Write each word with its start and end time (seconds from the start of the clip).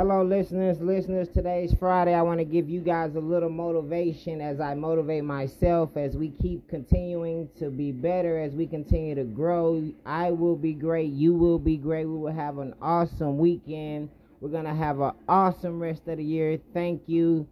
Hello, 0.00 0.24
listeners. 0.24 0.80
Listeners, 0.80 1.28
today's 1.28 1.74
Friday. 1.78 2.14
I 2.14 2.22
want 2.22 2.38
to 2.38 2.44
give 2.46 2.70
you 2.70 2.80
guys 2.80 3.16
a 3.16 3.20
little 3.20 3.50
motivation 3.50 4.40
as 4.40 4.58
I 4.58 4.72
motivate 4.72 5.24
myself 5.24 5.94
as 5.94 6.16
we 6.16 6.30
keep 6.30 6.66
continuing 6.70 7.50
to 7.58 7.68
be 7.68 7.92
better, 7.92 8.40
as 8.40 8.54
we 8.54 8.66
continue 8.66 9.14
to 9.14 9.24
grow. 9.24 9.92
I 10.06 10.30
will 10.30 10.56
be 10.56 10.72
great. 10.72 11.12
You 11.12 11.34
will 11.34 11.58
be 11.58 11.76
great. 11.76 12.06
We 12.06 12.16
will 12.16 12.32
have 12.32 12.56
an 12.56 12.72
awesome 12.80 13.36
weekend. 13.36 14.08
We're 14.40 14.48
going 14.48 14.64
to 14.64 14.74
have 14.74 15.00
an 15.00 15.12
awesome 15.28 15.78
rest 15.78 16.08
of 16.08 16.16
the 16.16 16.24
year. 16.24 16.58
Thank 16.72 17.02
you. 17.04 17.46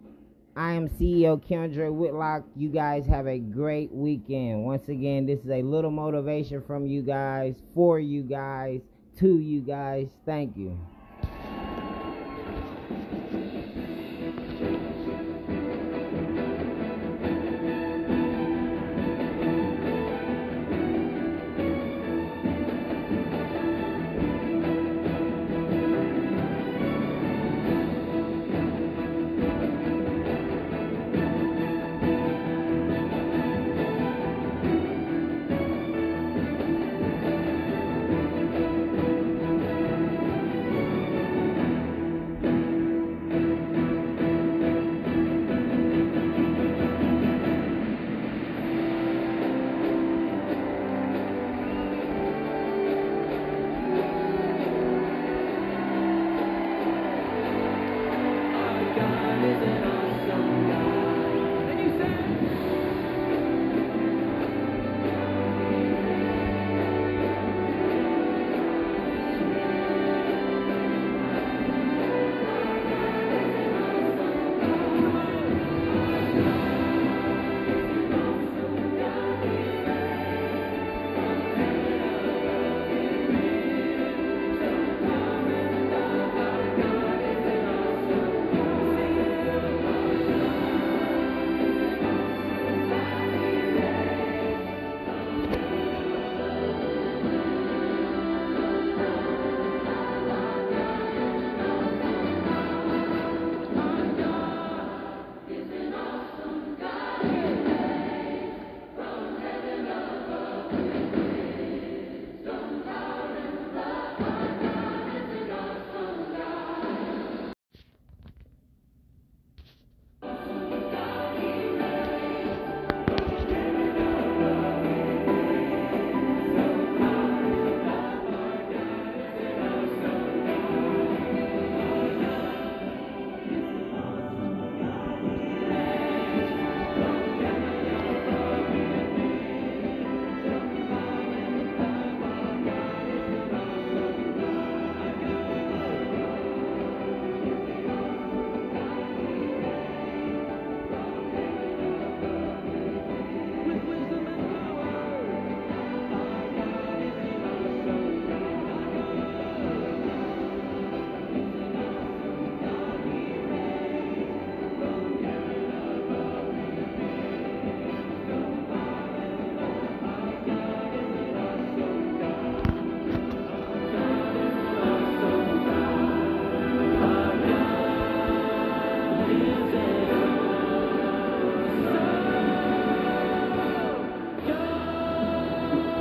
I 0.57 0.73
am 0.73 0.89
CEO 0.89 1.47
Kendra 1.47 1.93
Whitlock. 1.93 2.45
You 2.57 2.71
guys 2.71 3.05
have 3.09 3.27
a 3.27 3.39
great 3.39 3.93
weekend. 3.93 4.65
Once 4.65 4.89
again, 4.89 5.27
this 5.27 5.41
is 5.41 5.51
a 5.51 5.61
little 5.61 5.91
motivation 5.91 6.63
from 6.67 6.87
you 6.87 7.03
guys, 7.03 7.57
for 7.75 8.01
you 8.01 8.23
guys, 8.23 8.81
to 9.19 9.39
you 9.39 9.61
guys. 9.61 10.09
Thank 10.25 10.57
you. 10.57 10.79